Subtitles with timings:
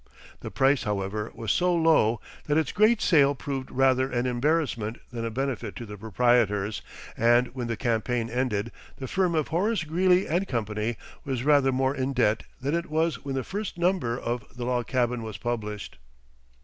[0.39, 5.23] The price, however, was so low that its great sale proved rather an embarrassment than
[5.23, 6.81] a benefit to the proprietors,
[7.15, 10.95] and when the campaign ended, the firm of Horace Greeley & Co.
[11.23, 14.87] was rather more in debt than it was when the first number of "The Log
[14.87, 15.99] Cabin" was published.